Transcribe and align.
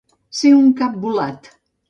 Ser 0.37 0.53
un 0.61 0.71
cap 0.81 0.97
volat. 1.05 1.53